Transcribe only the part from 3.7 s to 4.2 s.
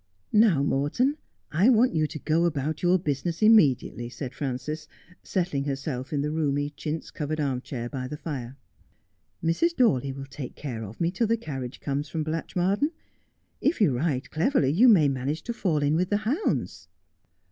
diately,'